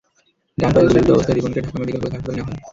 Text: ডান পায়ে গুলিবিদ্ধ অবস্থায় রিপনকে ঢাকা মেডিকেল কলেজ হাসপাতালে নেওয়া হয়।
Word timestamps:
ডান 0.59 0.69
পায়ে 0.73 0.85
গুলিবিদ্ধ 0.87 1.09
অবস্থায় 1.15 1.35
রিপনকে 1.37 1.59
ঢাকা 1.65 1.77
মেডিকেল 1.79 1.99
কলেজ 2.01 2.11
হাসপাতালে 2.13 2.35
নেওয়া 2.37 2.49
হয়। 2.49 2.61